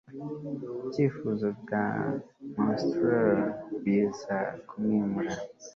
[0.83, 1.85] ibyifuzo bya
[2.59, 3.49] monstrous
[3.83, 5.33] biza kumwimura